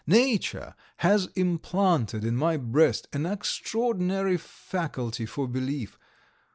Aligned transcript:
Nature 0.07 0.73
has 0.97 1.27
implanted 1.35 2.25
in 2.25 2.35
my 2.35 2.57
breast 2.57 3.07
an 3.13 3.23
extraordinary 3.27 4.35
faculty 4.35 5.27
for 5.27 5.47
belief. 5.47 5.99